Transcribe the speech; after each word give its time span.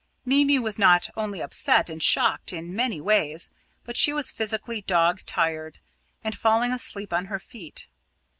Mimi 0.25 0.57
was 0.57 0.79
not 0.79 1.11
only 1.15 1.41
upset 1.41 1.87
and 1.87 2.01
shocked 2.01 2.51
in 2.51 2.75
many 2.75 2.99
ways, 2.99 3.51
but 3.83 3.95
she 3.95 4.11
was 4.13 4.31
physically 4.31 4.81
"dog 4.81 5.21
tired," 5.27 5.77
and 6.23 6.35
falling 6.35 6.73
asleep 6.73 7.13
on 7.13 7.25
her 7.25 7.37
feet. 7.37 7.85